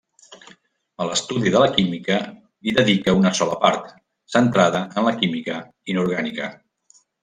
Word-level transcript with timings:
A 1.03 1.05
l’estudi 1.09 1.53
de 1.57 1.61
la 1.65 1.67
química 1.75 2.17
hi 2.69 2.75
dedica 2.79 3.17
una 3.21 3.35
sola 3.43 3.61
part, 3.67 3.95
centrada 4.39 4.85
en 4.91 5.11
la 5.13 5.17
química 5.23 5.63
inorgànica. 5.97 6.55